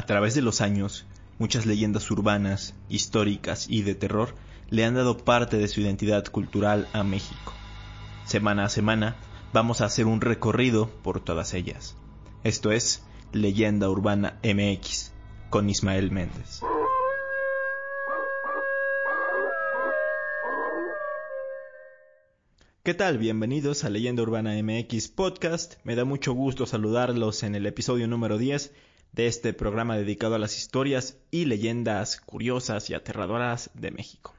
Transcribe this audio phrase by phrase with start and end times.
[0.00, 1.04] A través de los años,
[1.38, 4.34] muchas leyendas urbanas, históricas y de terror
[4.70, 7.52] le han dado parte de su identidad cultural a México.
[8.24, 9.16] Semana a semana
[9.52, 11.98] vamos a hacer un recorrido por todas ellas.
[12.44, 13.04] Esto es
[13.34, 15.12] Leyenda Urbana MX
[15.50, 16.62] con Ismael Méndez.
[22.82, 23.18] ¿Qué tal?
[23.18, 25.74] Bienvenidos a Leyenda Urbana MX Podcast.
[25.84, 28.72] Me da mucho gusto saludarlos en el episodio número 10
[29.12, 34.34] de este programa dedicado a las historias y leyendas curiosas y aterradoras de México.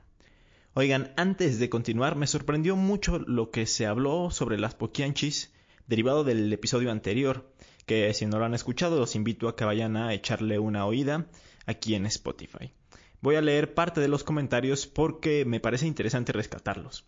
[0.74, 5.52] Oigan, antes de continuar, me sorprendió mucho lo que se habló sobre las poquianchis
[5.88, 7.52] derivado del episodio anterior,
[7.86, 11.28] que si no lo han escuchado los invito a que vayan a echarle una oída
[11.66, 12.72] aquí en Spotify.
[13.20, 17.06] Voy a leer parte de los comentarios porque me parece interesante rescatarlos.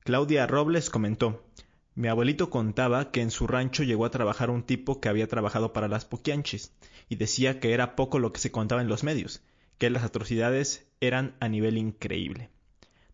[0.00, 1.44] Claudia Robles comentó,
[1.96, 5.72] mi abuelito contaba que en su rancho llegó a trabajar un tipo que había trabajado
[5.72, 6.72] para las Poquianchis,
[7.08, 9.42] y decía que era poco lo que se contaba en los medios,
[9.78, 12.50] que las atrocidades eran a nivel increíble.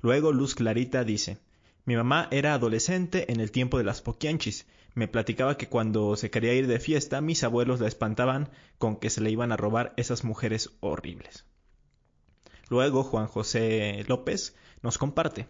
[0.01, 1.39] Luego Luz Clarita dice,
[1.85, 6.31] mi mamá era adolescente en el tiempo de las Poquianchis, me platicaba que cuando se
[6.33, 9.95] quería ir de fiesta mis abuelos la espantaban con que se le iban a robar
[9.97, 11.47] esas mujeres horribles.
[12.69, 15.47] Luego Juan José López nos comparte,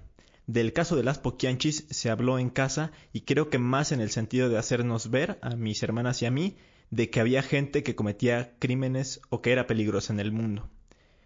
[0.47, 4.11] del caso de las poquianchis se habló en casa y creo que más en el
[4.11, 6.57] sentido de hacernos ver, a mis hermanas y a mí,
[6.91, 10.69] de que había gente que cometía crímenes o que era peligrosa en el mundo.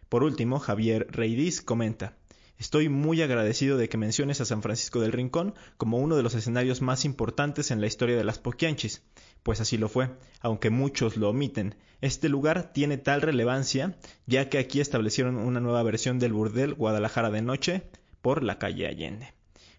[0.08, 2.16] Por último, Javier Reidiz comenta,
[2.58, 6.34] Estoy muy agradecido de que menciones a San Francisco del Rincón como uno de los
[6.34, 9.02] escenarios más importantes en la historia de las Poquianchis,
[9.42, 10.08] pues así lo fue,
[10.40, 11.74] aunque muchos lo omiten.
[12.00, 17.30] Este lugar tiene tal relevancia, ya que aquí establecieron una nueva versión del burdel Guadalajara
[17.30, 17.82] de noche,
[18.26, 19.34] por la calle Allende.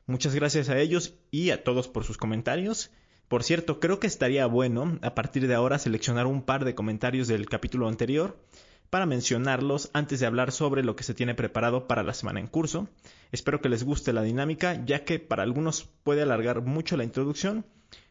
[0.05, 2.91] Muchas gracias a ellos y a todos por sus comentarios.
[3.27, 7.27] Por cierto, creo que estaría bueno a partir de ahora seleccionar un par de comentarios
[7.27, 8.41] del capítulo anterior
[8.89, 12.47] para mencionarlos antes de hablar sobre lo que se tiene preparado para la semana en
[12.47, 12.87] curso.
[13.33, 17.65] Espero que les guste la dinámica, ya que para algunos puede alargar mucho la introducción,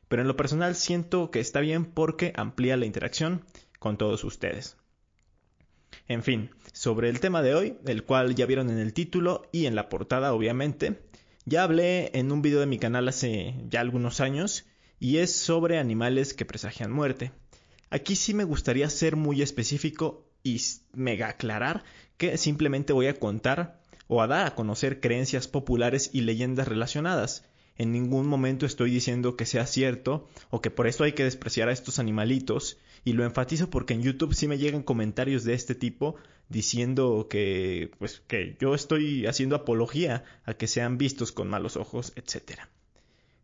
[0.09, 3.43] pero en lo personal siento que está bien porque amplía la interacción
[3.79, 4.77] con todos ustedes.
[6.09, 9.67] En fin, sobre el tema de hoy, el cual ya vieron en el título y
[9.67, 11.01] en la portada obviamente,
[11.45, 14.67] ya hablé en un video de mi canal hace ya algunos años
[15.01, 17.33] y es sobre animales que presagian muerte.
[17.91, 20.61] Aquí sí me gustaría ser muy específico y
[20.93, 21.85] mega aclarar
[22.17, 27.45] que simplemente voy a contar o a dar a conocer creencias populares y leyendas relacionadas.
[27.79, 31.69] En ningún momento estoy diciendo que sea cierto o que por eso hay que despreciar
[31.69, 35.77] a estos animalitos y lo enfatizo porque en YouTube sí me llegan comentarios de este
[35.77, 36.17] tipo
[36.49, 42.13] diciendo que pues que yo estoy haciendo apología a que sean vistos con malos ojos,
[42.17, 42.69] etcétera.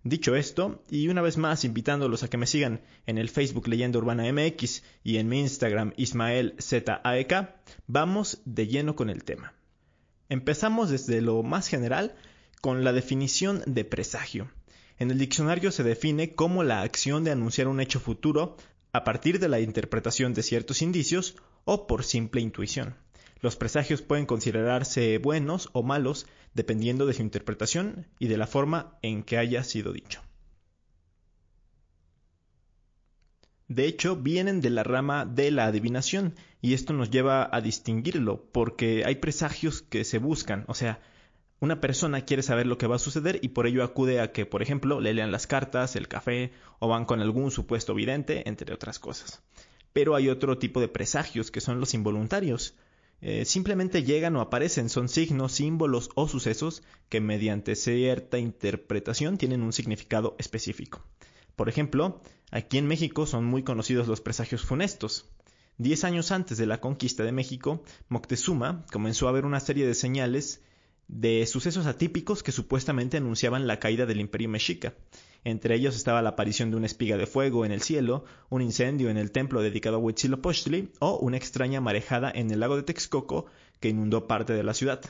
[0.03, 4.01] Dicho esto, y una vez más invitándolos a que me sigan en el Facebook Leyenda
[4.01, 7.55] Urbana MX y en mi Instagram Ismael ZAEK,
[7.87, 9.55] vamos de lleno con el tema.
[10.29, 12.17] Empezamos desde lo más general
[12.61, 14.51] con la definición de presagio.
[14.99, 18.57] En el diccionario se define como la acción de anunciar un hecho futuro
[18.93, 22.95] a partir de la interpretación de ciertos indicios o por simple intuición.
[23.41, 28.99] Los presagios pueden considerarse buenos o malos dependiendo de su interpretación y de la forma
[29.03, 30.21] en que haya sido dicho.
[33.69, 38.45] De hecho, vienen de la rama de la adivinación y esto nos lleva a distinguirlo
[38.53, 41.01] porque hay presagios que se buscan, o sea,
[41.63, 44.47] una persona quiere saber lo que va a suceder y por ello acude a que,
[44.47, 46.51] por ejemplo, le lean las cartas, el café
[46.81, 49.45] o van con algún supuesto vidente, entre otras cosas.
[49.93, 52.75] Pero hay otro tipo de presagios que son los involuntarios.
[53.21, 59.63] Eh, simplemente llegan o aparecen, son signos, símbolos o sucesos que mediante cierta interpretación tienen
[59.63, 61.05] un significado específico.
[61.55, 65.31] Por ejemplo, aquí en México son muy conocidos los presagios funestos.
[65.79, 69.95] Diez años antes de la conquista de México, Moctezuma comenzó a ver una serie de
[69.95, 70.61] señales
[71.09, 74.95] de sucesos atípicos que supuestamente anunciaban la caída del imperio mexica.
[75.45, 79.11] Entre ellos estaba la aparición de una espiga de fuego en el cielo, un incendio
[79.11, 83.47] en el templo dedicado a Huitzilopochtli o una extraña marejada en el lago de Texcoco
[83.81, 85.01] que inundó parte de la ciudad.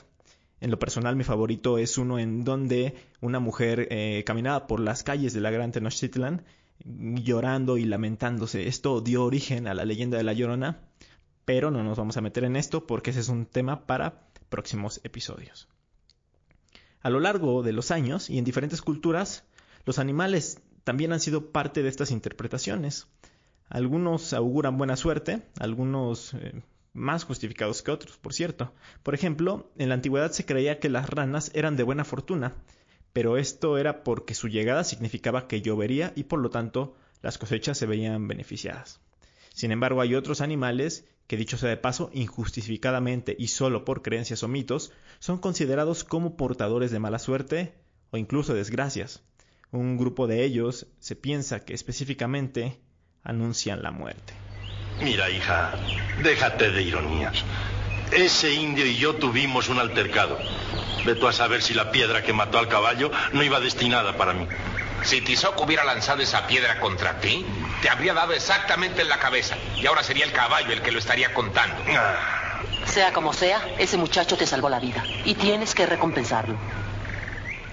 [0.61, 5.03] En lo personal, mi favorito es uno en donde una mujer eh, caminaba por las
[5.03, 6.44] calles de la Gran Tenochtitlan
[6.85, 8.69] llorando y lamentándose.
[8.69, 10.81] Esto dio origen a la leyenda de la Llorona,
[11.44, 15.00] pero no nos vamos a meter en esto porque ese es un tema para próximos
[15.05, 15.69] episodios.
[17.03, 19.45] A lo largo de los años y en diferentes culturas,
[19.85, 23.09] los animales también han sido parte de estas interpretaciones.
[23.69, 26.63] Algunos auguran buena suerte, algunos eh,
[26.93, 28.73] más justificados que otros, por cierto.
[29.03, 32.55] Por ejemplo, en la antigüedad se creía que las ranas eran de buena fortuna,
[33.13, 37.79] pero esto era porque su llegada significaba que llovería y por lo tanto las cosechas
[37.79, 39.01] se veían beneficiadas.
[39.55, 44.43] Sin embargo, hay otros animales que dicho sea de paso, injustificadamente y solo por creencias
[44.43, 47.75] o mitos, son considerados como portadores de mala suerte
[48.11, 49.23] o incluso desgracias.
[49.71, 52.81] Un grupo de ellos se piensa que específicamente
[53.23, 54.35] anuncian la muerte.
[55.03, 55.73] Mira, hija,
[56.23, 57.45] déjate de ironías.
[58.13, 60.39] Ese indio y yo tuvimos un altercado.
[61.07, 64.35] Ve tú a saber si la piedra que mató al caballo no iba destinada para
[64.35, 64.47] mí.
[65.05, 67.45] Si Tizoc hubiera lanzado esa piedra contra ti,
[67.83, 69.57] te habría dado exactamente en la cabeza.
[69.81, 71.77] Y ahora sería el caballo el que lo estaría contando.
[72.87, 75.05] Sea como sea, ese muchacho te salvó la vida.
[75.25, 76.57] Y tienes que recompensarlo.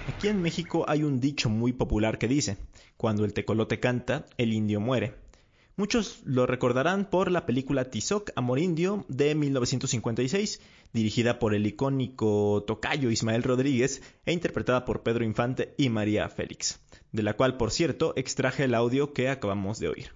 [0.08, 2.58] Aquí en México hay un dicho muy popular que dice,
[2.98, 5.16] cuando el tecolote canta, el indio muere.
[5.80, 10.60] Muchos lo recordarán por la película Tizoc, Amor Indio, de 1956,
[10.92, 16.81] dirigida por el icónico tocayo Ismael Rodríguez e interpretada por Pedro Infante y María Félix,
[17.11, 20.11] de la cual, por cierto, extraje el audio que acabamos de oír.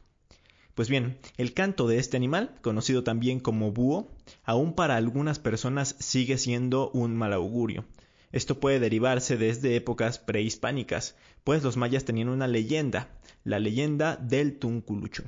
[0.75, 4.11] Pues bien, el canto de este animal, conocido también como búho,
[4.43, 7.85] aún para algunas personas sigue siendo un mal augurio.
[8.31, 13.09] Esto puede derivarse desde épocas prehispánicas, pues los mayas tenían una leyenda,
[13.43, 15.23] la leyenda del Tunculucho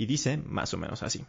[0.00, 1.26] y dice más o menos así.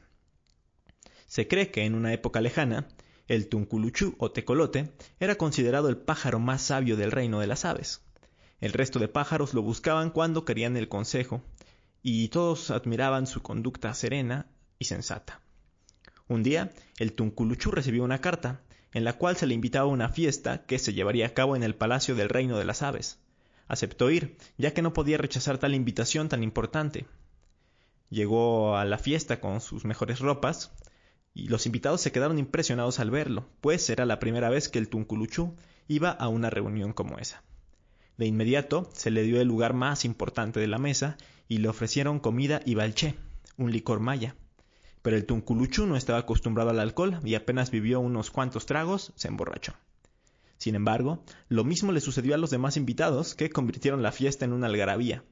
[1.28, 2.88] Se cree que en una época lejana,
[3.28, 8.02] el tunculuchú o tecolote era considerado el pájaro más sabio del reino de las aves.
[8.62, 11.44] El resto de pájaros lo buscaban cuando querían el consejo,
[12.02, 14.48] y todos admiraban su conducta serena
[14.80, 15.42] y sensata.
[16.30, 18.62] Un día, el tunculuchú recibió una carta,
[18.94, 21.64] en la cual se le invitaba a una fiesta que se llevaría a cabo en
[21.64, 23.20] el palacio del reino de las aves.
[23.68, 27.06] Aceptó ir, ya que no podía rechazar tal invitación tan importante,
[28.12, 30.74] Llegó a la fiesta con sus mejores ropas
[31.34, 34.90] y los invitados se quedaron impresionados al verlo, pues era la primera vez que el
[34.90, 35.56] Tunculuchú
[35.88, 37.42] iba a una reunión como esa.
[38.18, 41.18] De inmediato se le dio el lugar más importante de la mesa
[41.48, 43.16] y le ofrecieron comida y balché,
[43.58, 44.36] un licor maya.
[45.02, 49.28] Pero el Tunculuchú no estaba acostumbrado al alcohol y apenas vivió unos cuantos tragos, se
[49.28, 49.74] emborrachó.
[50.58, 54.54] Sin embargo, lo mismo le sucedió a los demás invitados, que convirtieron la fiesta en
[54.54, 55.24] una algarabía.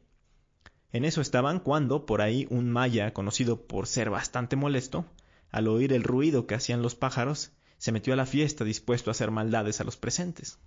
[0.91, 5.05] En eso estaban cuando, por ahí, un maya, conocido por ser bastante molesto,
[5.51, 9.13] al oír el ruido que hacían los pájaros, se metió a la fiesta dispuesto a
[9.13, 10.57] hacer maldades a los presentes.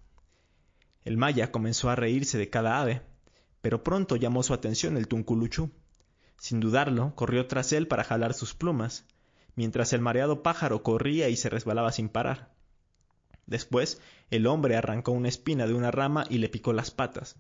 [1.05, 3.03] El maya comenzó a reírse de cada ave,
[3.61, 5.71] pero pronto llamó su atención el tunculuchú.
[6.39, 9.05] Sin dudarlo, corrió tras él para jalar sus plumas,
[9.55, 12.53] mientras el mareado pájaro corría y se resbalaba sin parar.
[13.47, 14.01] Después,
[14.31, 17.37] el hombre arrancó una espina de una rama y le picó las patas.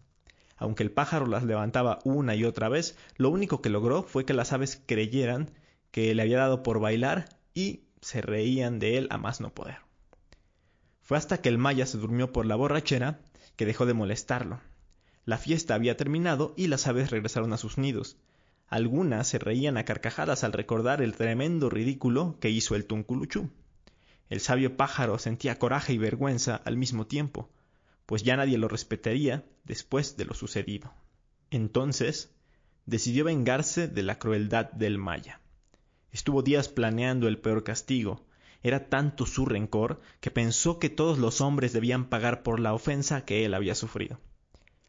[0.57, 4.35] Aunque el pájaro las levantaba una y otra vez, lo único que logró fue que
[4.35, 5.51] las aves creyeran
[5.91, 9.79] que le había dado por bailar y se reían de él a más no poder.
[11.03, 13.21] Fue hasta que el maya se durmió por la borrachera
[13.57, 14.61] que dejó de molestarlo.
[15.25, 18.17] La fiesta había terminado y las aves regresaron a sus nidos.
[18.69, 23.51] Algunas se reían a carcajadas al recordar el tremendo ridículo que hizo el tunculuchú.
[24.31, 27.51] El sabio pájaro sentía coraje y vergüenza al mismo tiempo,
[28.07, 30.93] pues ya nadie lo respetaría después de lo sucedido.
[31.51, 32.31] Entonces,
[32.87, 35.41] decidió vengarse de la crueldad del Maya.
[36.11, 38.25] Estuvo días planeando el peor castigo.
[38.63, 43.25] Era tanto su rencor que pensó que todos los hombres debían pagar por la ofensa
[43.25, 44.21] que él había sufrido.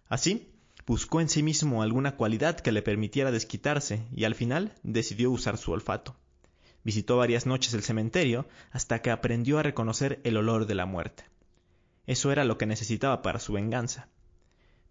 [0.08, 0.52] Así,
[0.86, 5.58] buscó en sí mismo alguna cualidad que le permitiera desquitarse y al final decidió usar
[5.58, 6.16] su olfato.
[6.84, 11.24] Visitó varias noches el cementerio hasta que aprendió a reconocer el olor de la muerte.
[12.06, 14.10] Eso era lo que necesitaba para su venganza.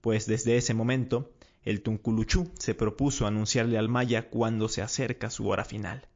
[0.01, 1.31] Pues desde ese momento,
[1.63, 6.09] el Tunculuchú se propuso anunciarle al Maya cuando se acerca su hora final.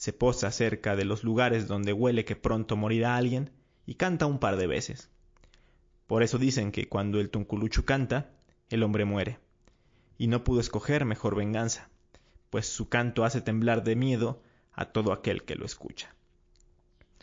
[0.00, 3.50] Se posa cerca de los lugares donde huele que pronto morirá alguien
[3.84, 5.10] y canta un par de veces.
[6.06, 8.30] Por eso dicen que cuando el Tunculuchu canta,
[8.70, 9.40] el hombre muere.
[10.16, 11.90] Y no pudo escoger mejor venganza,
[12.48, 14.42] pues su canto hace temblar de miedo
[14.72, 16.14] a todo aquel que lo escucha.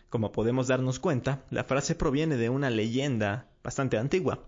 [0.10, 4.46] Como podemos darnos cuenta, la frase proviene de una leyenda bastante antigua,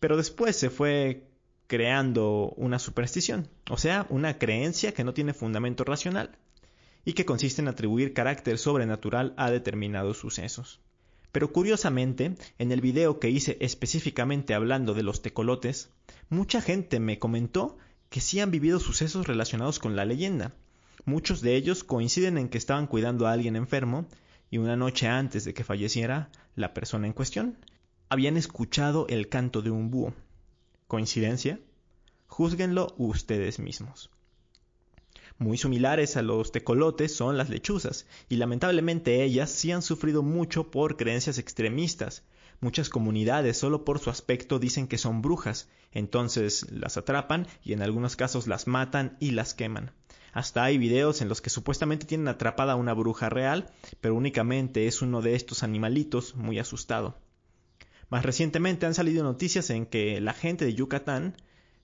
[0.00, 1.28] pero después se fue
[1.68, 6.36] creando una superstición, o sea, una creencia que no tiene fundamento racional
[7.04, 10.80] y que consiste en atribuir carácter sobrenatural a determinados sucesos.
[11.32, 15.90] Pero curiosamente, en el video que hice específicamente hablando de los tecolotes,
[16.28, 17.76] mucha gente me comentó
[18.08, 20.52] que sí han vivido sucesos relacionados con la leyenda.
[21.04, 24.06] Muchos de ellos coinciden en que estaban cuidando a alguien enfermo
[24.50, 27.58] y una noche antes de que falleciera la persona en cuestión,
[28.08, 30.14] habían escuchado el canto de un búho.
[30.86, 31.58] ¿Coincidencia?
[32.28, 34.10] Júzguenlo ustedes mismos.
[35.38, 40.70] Muy similares a los tecolotes son las lechuzas, y lamentablemente ellas sí han sufrido mucho
[40.70, 42.22] por creencias extremistas.
[42.60, 47.82] Muchas comunidades solo por su aspecto dicen que son brujas, entonces las atrapan y en
[47.82, 49.90] algunos casos las matan y las queman.
[50.32, 54.86] Hasta hay videos en los que supuestamente tienen atrapada a una bruja real, pero únicamente
[54.86, 57.18] es uno de estos animalitos muy asustado.
[58.08, 61.36] Más recientemente han salido noticias en que la gente de Yucatán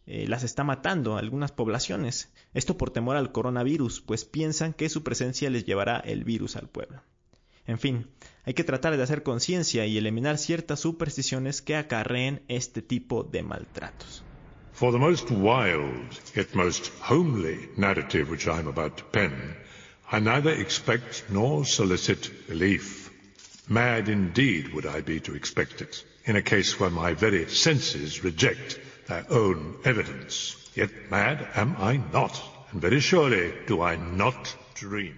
[0.07, 2.33] eh, las está matando a algunas poblaciones.
[2.55, 6.69] Esto por temor al coronavirus, pues piensan que su presencia les llevará el virus al
[6.69, 7.03] pueblo.
[7.67, 8.09] En fin,
[8.45, 13.43] hay que tratar de hacer conciencia y eliminar ciertas supersticiones que acarreen este tipo de
[13.43, 14.25] maltratos.
[14.73, 19.57] For the most wild, yet most homely narrative which I am about to pen,
[20.11, 23.11] I neither expect nor solicit belief.
[23.69, 28.25] Mad indeed would I be to expect it, in a case where my very senses
[28.25, 28.81] reject
[29.29, 30.71] own evidence.
[30.75, 32.41] Yet mad am I not,
[32.71, 35.17] and very surely do I not dream.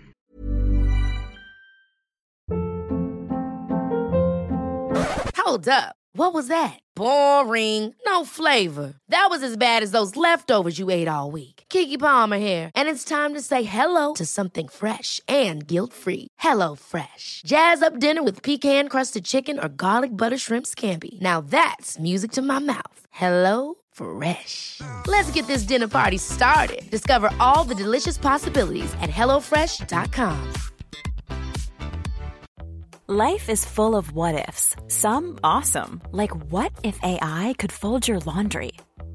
[5.36, 5.96] Hold up.
[6.14, 6.78] What was that?
[6.94, 7.94] Boring.
[8.06, 8.94] No flavor.
[9.08, 11.64] That was as bad as those leftovers you ate all week.
[11.68, 16.28] Kiki Palmer here, and it's time to say hello to something fresh and guilt-free.
[16.38, 17.42] Hello Fresh.
[17.44, 21.20] Jazz up dinner with pecan-crusted chicken or garlic butter shrimp scampi.
[21.20, 23.06] Now that's music to my mouth.
[23.10, 24.80] Hello Fresh.
[25.06, 26.82] Let's get this dinner party started.
[26.90, 30.52] Discover all the delicious possibilities at hellofresh.com.
[33.08, 34.74] Life is full of what ifs.
[34.88, 38.72] Some awesome, like what if AI could fold your laundry?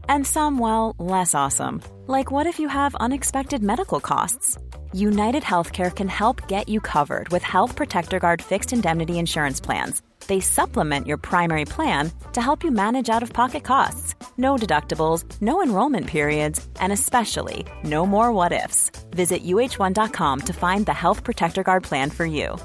[0.08, 4.58] And some, well, less awesome, like what if you have unexpected medical costs?
[4.94, 10.02] United Healthcare can help get you covered with Health Protector Guard fixed indemnity insurance plans.
[10.28, 14.16] They supplement your primary plan to help you manage out of pocket costs.
[14.38, 18.92] No deductibles, no enrollment periods, and especially no more what ifs.
[19.12, 22.58] Visit uh1.com to find the Health Protector Guard plan for you.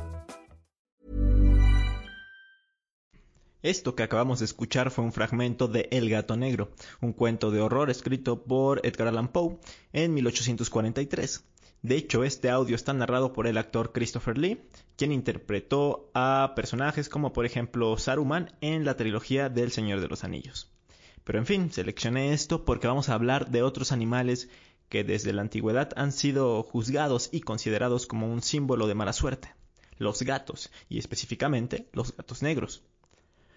[3.63, 7.61] Esto que acabamos de escuchar fue un fragmento de El gato negro, un cuento de
[7.61, 9.61] horror escrito por Edgar Allan Poe
[9.93, 11.45] en 1843.
[11.83, 14.63] De hecho, este audio está narrado por el actor Christopher Lee,
[14.97, 20.23] quien interpretó a personajes como por ejemplo Saruman en la trilogía del Señor de los
[20.23, 20.71] Anillos.
[21.25, 24.49] Pero en fin, seleccioné esto porque vamos a hablar de otros animales
[24.89, 29.53] que desde la antigüedad han sido juzgados y considerados como un símbolo de mala suerte,
[29.99, 32.85] los gatos, y específicamente los gatos negros.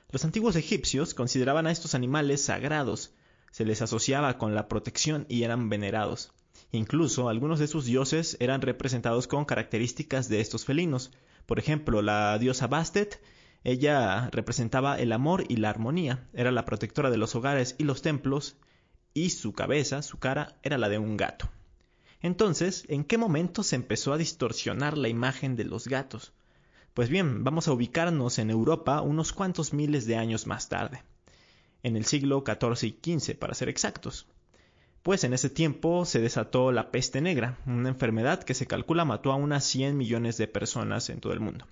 [0.10, 3.14] Los antiguos egipcios consideraban a estos animales sagrados,
[3.52, 6.34] se les asociaba con la protección y eran venerados.
[6.72, 11.12] Incluso algunos de sus dioses eran representados con características de estos felinos.
[11.46, 13.22] Por ejemplo, la diosa Bastet,
[13.64, 18.02] ella representaba el amor y la armonía, era la protectora de los hogares y los
[18.02, 18.58] templos,
[19.14, 21.50] y su cabeza, su cara, era la de un gato.
[22.22, 26.34] Entonces, ¿en qué momento se empezó a distorsionar la imagen de los gatos?
[26.94, 31.04] Pues bien, vamos a ubicarnos en Europa unos cuantos miles de años más tarde,
[31.84, 34.28] en el siglo XIV y XV para ser exactos.
[35.06, 39.32] Pues en ese tiempo se desató la peste negra, una enfermedad que se calcula mató
[39.32, 41.68] a unas 100 millones de personas en todo el mundo.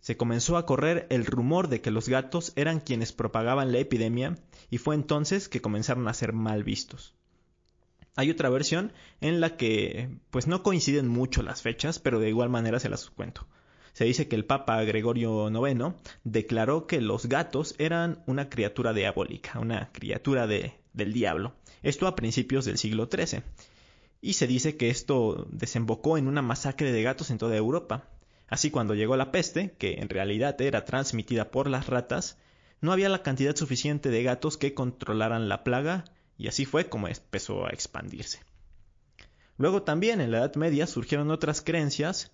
[0.00, 4.38] Se comenzó a correr el rumor de que los gatos eran quienes propagaban la epidemia
[4.70, 7.12] y fue entonces que comenzaron a ser mal vistos.
[8.14, 12.48] Hay otra versión en la que pues no coinciden mucho las fechas, pero de igual
[12.48, 13.46] manera se las cuento
[13.96, 19.58] se dice que el Papa Gregorio IX declaró que los gatos eran una criatura diabólica,
[19.58, 21.54] una criatura de, del diablo.
[21.86, 23.44] Esto a principios del siglo XIII.
[24.20, 28.08] Y se dice que esto desembocó en una masacre de gatos en toda Europa.
[28.48, 32.38] Así cuando llegó la peste, que en realidad era transmitida por las ratas,
[32.80, 37.06] no había la cantidad suficiente de gatos que controlaran la plaga y así fue como
[37.06, 38.40] empezó a expandirse.
[39.56, 42.32] Luego también en la Edad Media surgieron otras creencias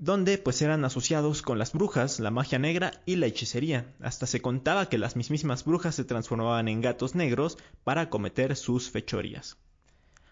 [0.00, 3.92] donde pues eran asociados con las brujas, la magia negra y la hechicería.
[4.00, 8.90] Hasta se contaba que las mismísimas brujas se transformaban en gatos negros para cometer sus
[8.90, 9.58] fechorías.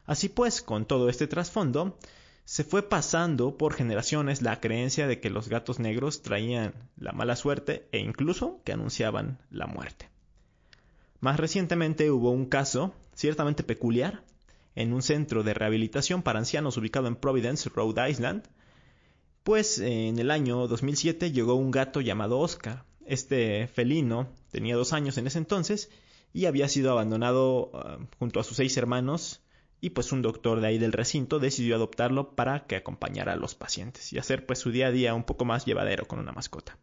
[0.06, 1.98] Así pues, con todo este trasfondo,
[2.46, 7.36] se fue pasando por generaciones la creencia de que los gatos negros traían la mala
[7.36, 10.08] suerte e incluso que anunciaban la muerte.
[11.20, 14.22] Más recientemente hubo un caso ciertamente peculiar
[14.76, 18.44] en un centro de rehabilitación para ancianos ubicado en Providence, Rhode Island,
[19.48, 22.84] pues en el año 2007 llegó un gato llamado Oscar.
[23.06, 25.88] Este felino tenía dos años en ese entonces
[26.34, 29.40] y había sido abandonado ah, junto a sus seis hermanos
[29.80, 33.54] y pues un doctor de ahí del recinto decidió adoptarlo para que acompañara a los
[33.54, 36.76] pacientes y hacer pues su día a día un poco más llevadero con una mascota.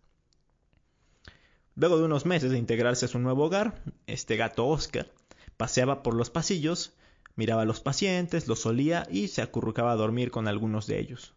[1.76, 5.12] Luego de unos meses de integrarse a su nuevo hogar, este gato Oscar
[5.56, 6.94] paseaba por los pasillos,
[7.36, 11.36] miraba a los pacientes, los olía y se acurrucaba a dormir con algunos de ellos.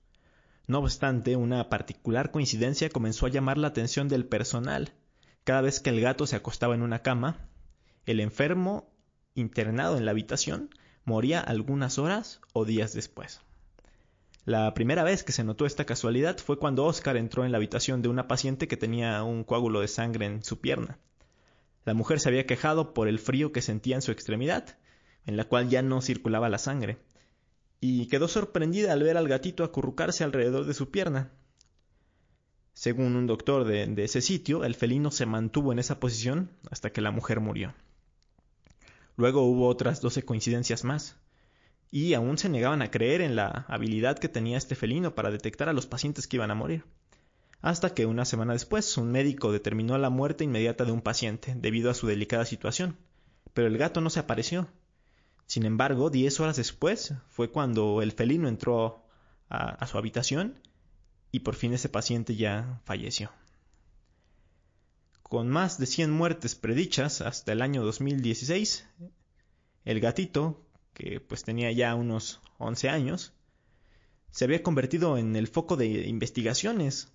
[0.68, 4.92] No obstante, una particular coincidencia comenzó a llamar la atención del personal.
[5.44, 7.48] Cada vez que el gato se acostaba en una cama,
[8.04, 8.92] el enfermo,
[9.34, 10.68] internado en la habitación,
[11.06, 13.40] moría algunas horas o días después.
[14.44, 18.02] La primera vez que se notó esta casualidad fue cuando Oscar entró en la habitación
[18.02, 20.98] de una paciente que tenía un coágulo de sangre en su pierna.
[21.86, 24.76] La mujer se había quejado por el frío que sentía en su extremidad,
[25.24, 26.98] en la cual ya no circulaba la sangre,
[27.80, 31.30] y quedó sorprendida al ver al gatito acurrucarse alrededor de su pierna.
[32.74, 37.00] Según un doctor de, ese sitio, el felino se mantuvo en esa posición hasta que
[37.00, 37.74] la mujer murió.
[39.16, 41.16] Luego hubo otras doce coincidencias más,
[41.90, 45.68] y aún se negaban a creer en la habilidad que tenía este felino para detectar
[45.68, 46.84] a los pacientes que iban a morir.
[47.60, 51.90] Hasta que una semana después un médico determinó la muerte inmediata de un paciente debido
[51.90, 52.96] a su delicada situación,
[53.54, 54.68] pero el gato no se apareció.
[55.48, 59.02] Sin embargo, diez horas después fue cuando el felino entró
[59.48, 60.60] a, su habitación
[61.32, 63.30] y por fin ese paciente ya falleció.
[65.22, 68.86] Con más de 100 muertes predichas hasta el año 2016,
[69.86, 73.32] el gatito, que pues tenía ya unos 11 años,
[74.30, 77.08] se había convertido en el foco de investigaciones.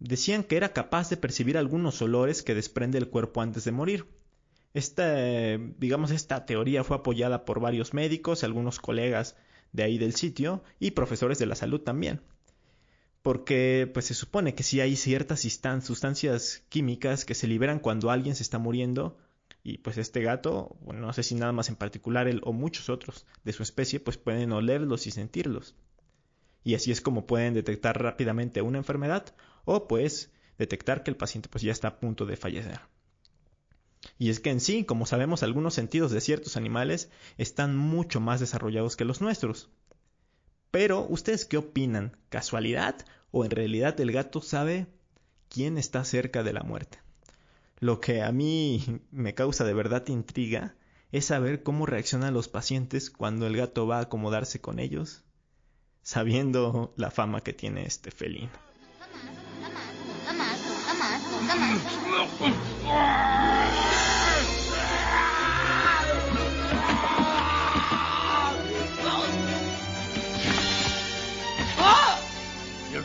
[0.00, 4.19] Decían que era capaz de percibir algunos olores que desprende el cuerpo antes de morir.
[4.74, 9.36] Esta, digamos, esta teoría fue apoyada por varios médicos, algunos colegas
[9.72, 12.20] de ahí del sitio y profesores de la salud también
[13.22, 15.40] porque pues se supone que sí hay ciertas
[15.82, 19.18] sustancias químicas que se liberan cuando alguien se está muriendo
[19.62, 22.88] y pues este gato, bueno, no sé si nada más en particular él o muchos
[22.88, 25.74] otros de su especie, pues pueden olerlos y sentirlos.
[26.64, 29.34] Y así es como pueden detectar rápidamente una enfermedad
[29.64, 32.80] o pues detectar que el paciente pues ya está a punto de fallecer.
[34.18, 38.40] Y es que en sí, como sabemos, algunos sentidos de ciertos animales están mucho más
[38.40, 39.70] desarrollados que los nuestros.
[40.70, 42.16] Pero, ¿ustedes qué opinan?
[42.28, 44.86] ¿Casualidad o en realidad el gato sabe
[45.48, 46.98] quién está cerca de la muerte?
[47.78, 50.74] Lo que a mí me causa de verdad intriga
[51.12, 55.24] es saber cómo reaccionan los pacientes cuando el gato va a acomodarse con ellos,
[56.02, 58.50] sabiendo la fama que tiene este felino.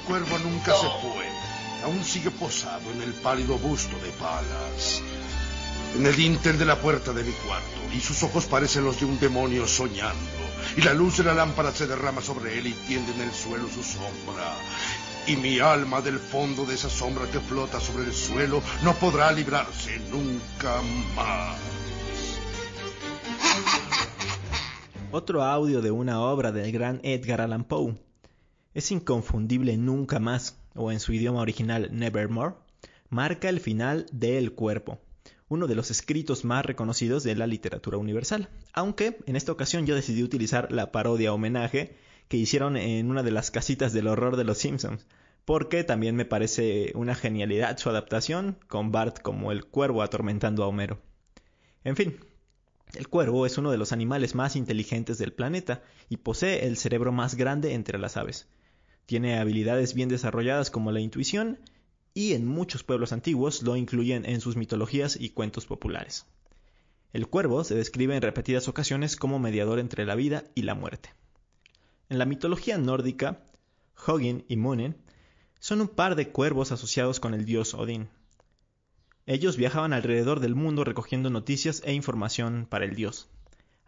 [0.08, 1.26] Cuervo nunca se fue.
[1.84, 5.02] Aún sigue posado en el pálido busto de Palas.
[5.96, 7.66] En el inter de la puerta de mi cuarto.
[7.96, 10.16] Y sus ojos parecen los de un demonio soñando.
[10.78, 13.68] Y la luz de la lámpara se derrama sobre él y tiende en el suelo
[13.70, 14.56] su sombra.
[15.28, 19.32] Y mi alma del fondo de esa sombra que flota sobre el suelo no podrá
[19.32, 20.82] librarse nunca
[21.16, 21.58] más.
[25.12, 28.05] Otro audio de una obra del gran Edgar Allan Poe
[28.76, 32.56] es inconfundible nunca más, o en su idioma original Nevermore,
[33.10, 35.00] marca el final de El cuerpo,
[35.48, 38.50] uno de los escritos más reconocidos de la literatura universal.
[38.74, 41.96] Aunque en esta ocasión yo decidí utilizar la parodia homenaje
[42.28, 45.06] que hicieron en una de las casitas del horror de los Simpsons,
[45.46, 50.68] porque también me parece una genialidad su adaptación, con Bart como el cuervo atormentando a
[50.68, 51.00] Homero.
[51.86, 52.20] En fin,
[52.96, 57.14] el cuervo es uno de los animales más inteligentes del planeta y posee el cerebro
[57.14, 58.50] más grande entre las aves.
[59.06, 61.60] Tiene habilidades bien desarrolladas como la intuición
[62.14, 66.26] y en muchos pueblos antiguos lo incluyen en sus mitologías y cuentos populares.
[67.14, 71.14] El cuervo se describe en repetidas ocasiones como mediador entre la vida y la muerte.
[72.10, 73.44] En la mitología nórdica,
[74.06, 74.96] Hogin y Munin
[75.60, 78.10] son un par de cuervos asociados con el dios Odín.
[79.26, 83.28] Ellos viajaban alrededor del mundo recogiendo noticias e información para el dios.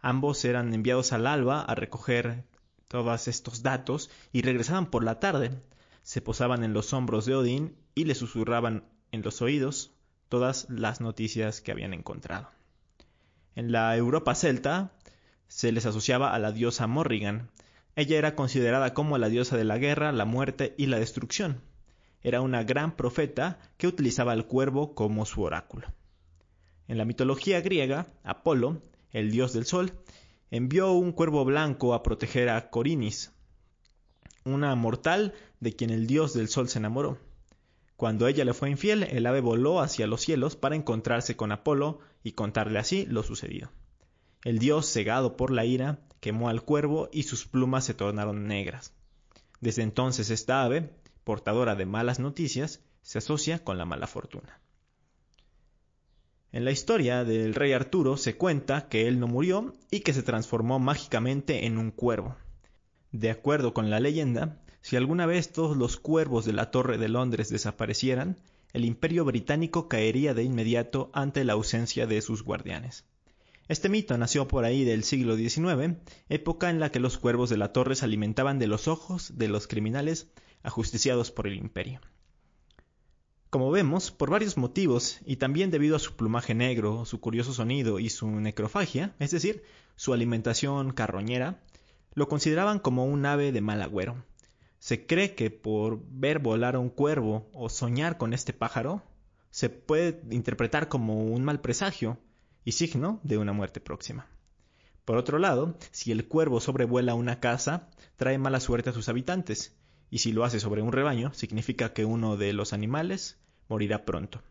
[0.00, 2.44] Ambos eran enviados al alba a recoger
[2.88, 5.52] todos estos datos y regresaban por la tarde.
[6.02, 9.92] Se posaban en los hombros de Odín y le susurraban en los oídos
[10.28, 12.50] todas las noticias que habían encontrado.
[13.54, 14.92] En la Europa celta
[15.48, 17.50] se les asociaba a la diosa Morrigan.
[17.96, 21.60] Ella era considerada como la diosa de la guerra, la muerte y la destrucción.
[22.22, 25.88] Era una gran profeta que utilizaba al cuervo como su oráculo.
[26.86, 29.92] En la mitología griega, Apolo, el dios del sol,
[30.50, 33.32] envió un cuervo blanco a proteger a Corinis,
[34.44, 37.18] una mortal de quien el dios del sol se enamoró.
[37.96, 41.98] Cuando ella le fue infiel, el ave voló hacia los cielos para encontrarse con Apolo
[42.22, 43.72] y contarle así lo sucedido.
[44.44, 48.94] El dios, cegado por la ira, quemó al cuervo y sus plumas se tornaron negras.
[49.60, 50.92] Desde entonces esta ave,
[51.24, 54.60] portadora de malas noticias, se asocia con la mala fortuna.
[56.50, 60.22] En la historia del rey Arturo se cuenta que él no murió y que se
[60.22, 62.36] transformó mágicamente en un cuervo.
[63.12, 67.10] De acuerdo con la leyenda, si alguna vez todos los cuervos de la Torre de
[67.10, 68.38] Londres desaparecieran,
[68.72, 73.04] el imperio británico caería de inmediato ante la ausencia de sus guardianes.
[73.68, 75.96] Este mito nació por ahí del siglo XIX,
[76.30, 79.48] época en la que los cuervos de la torre se alimentaban de los ojos de
[79.48, 80.28] los criminales
[80.62, 82.00] ajusticiados por el imperio.
[83.50, 87.98] Como vemos, por varios motivos, y también debido a su plumaje negro, su curioso sonido
[87.98, 89.62] y su necrofagia, es decir,
[89.96, 91.62] su alimentación carroñera,
[92.12, 94.22] lo consideraban como un ave de mal agüero.
[94.78, 99.02] Se cree que por ver volar a un cuervo o soñar con este pájaro,
[99.50, 102.18] se puede interpretar como un mal presagio,
[102.66, 104.26] y signo de una muerte próxima.
[105.06, 109.77] Por otro lado, si el cuervo sobrevuela una casa, trae mala suerte a sus habitantes,
[110.10, 114.42] y si lo hace sobre un rebaño, significa que uno de los animales morirá pronto.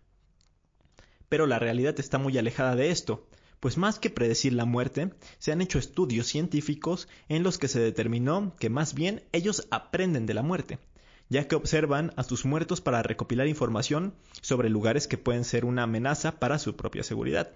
[1.30, 3.28] Pero la realidad está muy alejada de esto,
[3.60, 7.80] pues más que predecir la muerte, se han hecho estudios científicos en los que se
[7.80, 10.80] determinó que más bien ellos aprenden de la muerte,
[11.30, 15.84] ya que observan a sus muertos para recopilar información sobre lugares que pueden ser una
[15.84, 17.52] amenaza para su propia seguridad.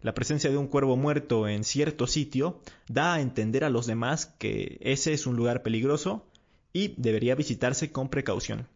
[0.00, 4.26] La presencia de un cuervo muerto en cierto sitio da a entender a los demás
[4.26, 6.26] que ese es un lugar peligroso
[6.74, 8.68] y debería visitarse con precaución.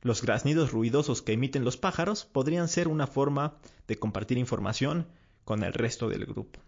[0.00, 5.06] Los graznidos ruidosos que emiten los pájaros podrían ser una forma de compartir información
[5.44, 6.60] con el resto del grupo.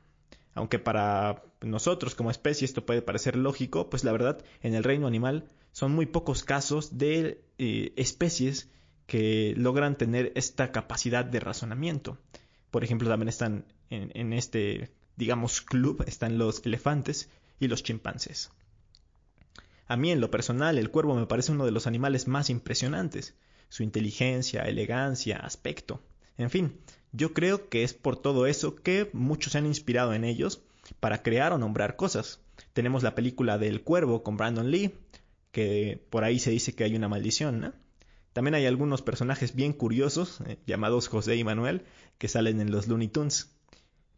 [0.55, 5.07] Aunque para nosotros como especie esto puede parecer lógico, pues la verdad en el reino
[5.07, 8.69] animal son muy pocos casos de eh, especies
[9.07, 12.19] que logran tener esta capacidad de razonamiento.
[12.71, 17.29] Por ejemplo, también están en, este, digamos, club, están los elefantes
[17.61, 18.51] y los chimpancés.
[19.87, 23.35] A mí, en lo personal, el cuervo me parece uno de los animales más impresionantes.
[23.69, 26.01] Su inteligencia, elegancia, aspecto.
[26.39, 26.79] En fin,
[27.13, 30.63] yo creo que es por todo eso que muchos se han inspirado en ellos
[31.01, 32.41] para crear o nombrar cosas.
[32.73, 34.95] Tenemos la película del cuervo con Brandon Lee,
[35.51, 37.73] que por ahí se dice que hay una maldición, ¿no?
[38.33, 41.83] También hay algunos personajes bien curiosos, eh, llamados José y Manuel,
[42.17, 43.52] que salen en los Looney Tunes.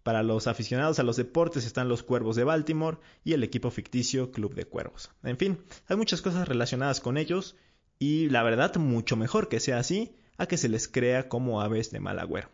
[0.05, 4.33] Para los aficionados a los deportes están los Cuervos de Baltimore y el equipo ficticio
[4.33, 5.11] Club de Cuervos.
[5.23, 7.57] En fin, hay muchas cosas relacionadas con ellos
[7.99, 11.90] y la verdad mucho mejor que sea así a que se les crea como aves
[11.90, 12.51] de mal agüero.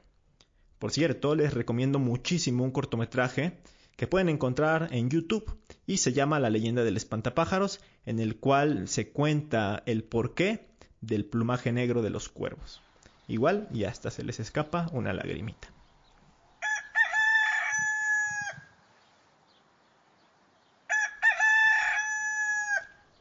[0.79, 3.59] Por cierto, les recomiendo muchísimo un cortometraje
[3.97, 8.87] que pueden encontrar en YouTube y se llama La leyenda del espantapájaros, en el cual
[8.87, 10.69] se cuenta el porqué
[11.01, 12.81] del plumaje negro de los cuervos.
[13.27, 15.80] Igual y hasta se les escapa una lagrimita.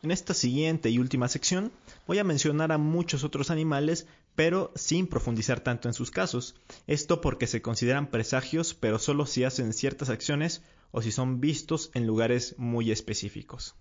[0.01, 1.73] En esta siguiente y última sección
[2.07, 6.55] voy a mencionar a muchos otros animales, pero sin profundizar tanto en sus casos.
[6.87, 11.91] Esto porque se consideran presagios, pero solo si hacen ciertas acciones o si son vistos
[11.93, 13.75] en lugares muy específicos.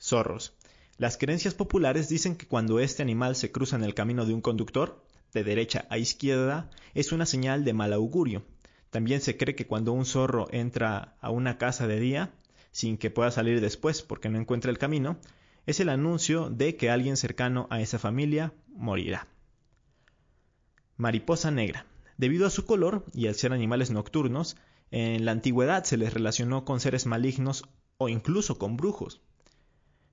[0.00, 0.54] Zorros.
[0.96, 4.40] Las creencias populares dicen que cuando este animal se cruza en el camino de un
[4.40, 8.42] conductor, de derecha a izquierda, es una señal de mal augurio.
[8.88, 12.32] También se cree que cuando un zorro entra a una casa de día,
[12.76, 15.16] sin que pueda salir después porque no encuentra el camino,
[15.64, 19.28] es el anuncio de que alguien cercano a esa familia morirá.
[20.98, 21.86] Mariposa negra.
[22.18, 24.58] Debido a su color y al ser animales nocturnos,
[24.90, 27.64] en la antigüedad se les relacionó con seres malignos
[27.96, 29.22] o incluso con brujos.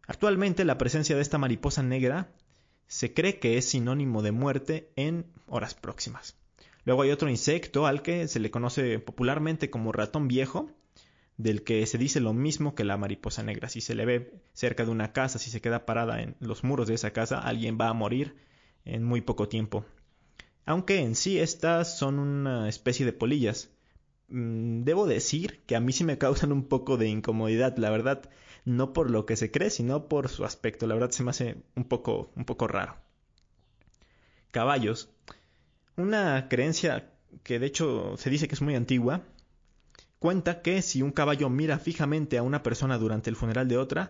[0.08, 2.32] Actualmente la presencia de esta mariposa negra
[2.88, 6.38] se cree que es sinónimo de muerte en horas próximas.
[6.86, 10.71] Luego hay otro insecto al que se le conoce popularmente como ratón viejo,
[11.38, 13.69] del que se dice lo mismo que la mariposa negra.
[13.69, 16.88] Si se le ve cerca de una casa, si se queda parada en los muros
[16.88, 18.36] de esa casa, alguien va a morir
[18.86, 19.86] en muy poco tiempo.
[20.65, 23.69] Aunque en sí estas son una especie de polillas.
[24.30, 28.30] Mm, debo decir que a mí sí me causan un poco de incomodidad, la verdad
[28.65, 30.88] no por lo que se cree, sino por su aspecto.
[30.88, 32.96] La verdad se me hace un poco, un poco raro.
[34.52, 35.10] Caballos.
[35.98, 37.12] Una creencia
[37.43, 39.24] que de hecho se dice que es muy antigua,
[40.24, 44.10] cuenta que si un caballo mira fijamente a una persona durante el funeral de otra,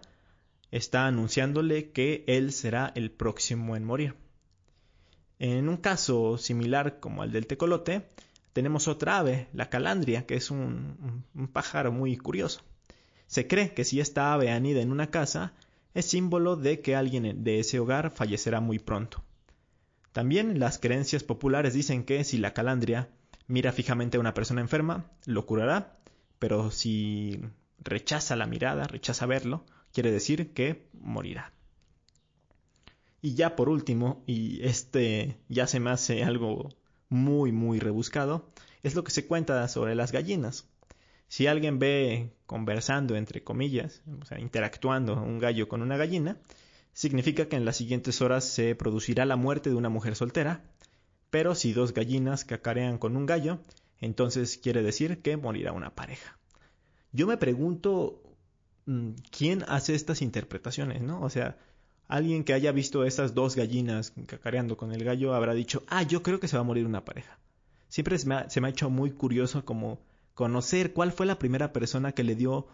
[0.69, 4.13] está anunciándole que él será el próximo en morir.
[5.39, 8.03] En un caso similar como al del tecolote,
[8.53, 12.61] tenemos otra ave, la calandria, que es un, un pájaro muy curioso.
[13.25, 15.53] Se cree que si esta ave anida en una casa,
[15.95, 19.23] es símbolo de que alguien de ese hogar fallecerá muy pronto.
[20.11, 23.09] También las creencias populares dicen que si la calandria
[23.47, 25.97] mira fijamente a una persona enferma, lo curará,
[26.43, 27.39] pero si
[27.79, 31.53] rechaza la mirada, rechaza verlo, quiere decir que morirá.
[33.21, 36.67] Y ya por último, y este ya se me hace algo
[37.07, 38.51] muy muy rebuscado,
[38.81, 40.67] es lo que se cuenta sobre las gallinas.
[41.29, 46.35] Si alguien ve conversando, entre comillas, o sea, interactuando un gallo con una gallina,
[46.91, 50.61] significa que en las siguientes horas se producirá la muerte de una mujer soltera,
[51.29, 53.59] pero si dos gallinas cacarean con un gallo,
[54.01, 56.37] entonces quiere decir que morirá una pareja.
[57.11, 58.21] Yo me pregunto
[58.85, 61.21] mm, quién hace estas interpretaciones, ¿no?
[61.21, 61.57] O sea,
[62.07, 66.23] alguien que haya visto esas dos gallinas cacareando con el gallo habrá dicho, ah, yo
[66.23, 67.37] creo que se va a morir una pareja.
[67.87, 69.99] Siempre se me ha, se me ha hecho muy curioso como
[70.33, 72.67] conocer cuál fue la primera persona que le dio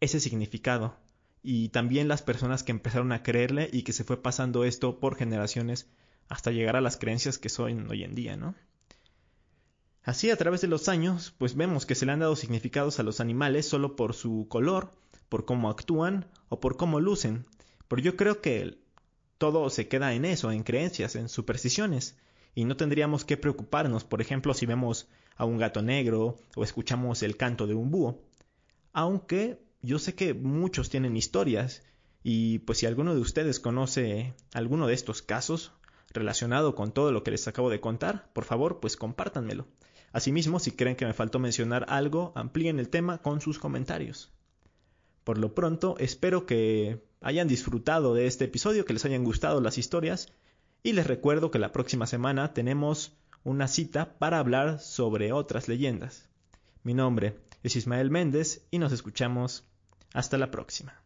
[0.00, 0.96] ese significado
[1.42, 5.16] y también las personas que empezaron a creerle y que se fue pasando esto por
[5.16, 5.86] generaciones
[6.28, 8.54] hasta llegar a las creencias que son hoy en día, ¿no?
[10.06, 13.02] Así a través de los años, pues vemos que se le han dado significados a
[13.02, 14.92] los animales solo por su color,
[15.28, 17.44] por cómo actúan o por cómo lucen.
[17.88, 18.78] Pero yo creo que
[19.36, 22.16] todo se queda en eso, en creencias, en supersticiones.
[22.54, 27.24] Y no tendríamos que preocuparnos, por ejemplo, si vemos a un gato negro o escuchamos
[27.24, 28.22] el canto de un búho.
[28.92, 31.82] Aunque yo sé que muchos tienen historias
[32.22, 35.72] y pues si alguno de ustedes conoce alguno de estos casos
[36.14, 39.66] relacionado con todo lo que les acabo de contar, por favor, pues compártanmelo.
[40.12, 44.32] Asimismo, si creen que me faltó mencionar algo, amplíen el tema con sus comentarios.
[45.24, 49.78] Por lo pronto, espero que hayan disfrutado de este episodio, que les hayan gustado las
[49.78, 50.32] historias
[50.82, 56.28] y les recuerdo que la próxima semana tenemos una cita para hablar sobre otras leyendas.
[56.82, 59.64] Mi nombre es Ismael Méndez y nos escuchamos
[60.12, 61.05] hasta la próxima.